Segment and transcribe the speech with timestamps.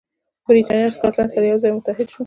[0.47, 2.19] برېټانیا او سکاټلند سره یو ځای او متحد شول.